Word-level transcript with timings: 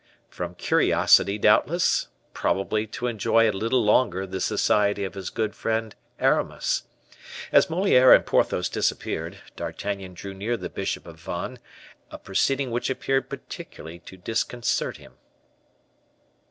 From 0.29 0.55
curiosity, 0.55 1.37
doubtless; 1.37 2.07
probably 2.33 2.87
to 2.87 3.05
enjoy 3.05 3.47
a 3.47 3.51
little 3.53 3.83
longer 3.83 4.25
the 4.25 4.41
society 4.41 5.03
of 5.03 5.13
his 5.13 5.29
good 5.29 5.53
friend 5.53 5.93
Aramis. 6.19 6.85
As 7.51 7.69
Moliere 7.69 8.11
and 8.11 8.25
Porthos 8.25 8.67
disappeared, 8.67 9.37
D'Artagnan 9.55 10.15
drew 10.15 10.33
near 10.33 10.57
the 10.57 10.69
bishop 10.71 11.05
of 11.05 11.17
Vannes, 11.19 11.59
a 12.09 12.17
proceeding 12.17 12.71
which 12.71 12.89
appeared 12.89 13.29
particularly 13.29 13.99
to 13.99 14.17
disconcert 14.17 14.97
him. 14.97 15.17